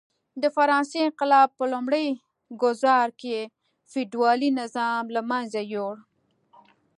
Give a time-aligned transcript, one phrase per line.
[0.41, 2.07] د فرانسې انقلاب په لومړي
[2.61, 3.37] ګوزار کې
[3.91, 5.95] فیوډالي نظام له منځه یووړ.